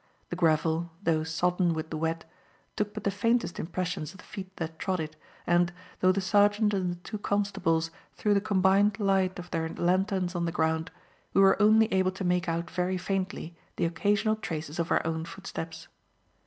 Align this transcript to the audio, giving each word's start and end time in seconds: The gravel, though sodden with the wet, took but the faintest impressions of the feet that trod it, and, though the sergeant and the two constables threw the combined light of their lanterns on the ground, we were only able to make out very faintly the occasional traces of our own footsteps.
The 0.31 0.35
gravel, 0.35 0.89
though 1.03 1.23
sodden 1.23 1.75
with 1.75 1.91
the 1.91 1.97
wet, 1.97 2.25
took 2.75 2.91
but 2.95 3.03
the 3.03 3.11
faintest 3.11 3.59
impressions 3.59 4.13
of 4.13 4.17
the 4.17 4.23
feet 4.23 4.55
that 4.57 4.79
trod 4.79 4.99
it, 4.99 5.15
and, 5.45 5.71
though 5.99 6.11
the 6.11 6.19
sergeant 6.19 6.73
and 6.73 6.91
the 6.91 6.95
two 6.95 7.19
constables 7.19 7.91
threw 8.15 8.33
the 8.33 8.41
combined 8.41 8.99
light 8.99 9.37
of 9.37 9.51
their 9.51 9.69
lanterns 9.69 10.33
on 10.33 10.45
the 10.45 10.51
ground, 10.51 10.89
we 11.35 11.41
were 11.41 11.61
only 11.61 11.85
able 11.93 12.11
to 12.13 12.23
make 12.23 12.49
out 12.49 12.71
very 12.71 12.97
faintly 12.97 13.55
the 13.75 13.85
occasional 13.85 14.35
traces 14.37 14.79
of 14.79 14.89
our 14.91 15.05
own 15.05 15.23
footsteps. 15.23 15.87